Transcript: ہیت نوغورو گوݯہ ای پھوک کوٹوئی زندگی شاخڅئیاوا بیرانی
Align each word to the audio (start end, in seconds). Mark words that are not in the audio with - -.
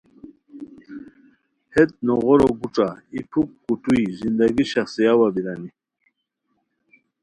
ہیت 1.73 1.91
نوغورو 2.05 2.49
گوݯہ 2.59 2.87
ای 3.13 3.19
پھوک 3.29 3.49
کوٹوئی 3.63 4.03
زندگی 4.19 4.63
شاخڅئیاوا 4.71 5.27
بیرانی 5.33 5.69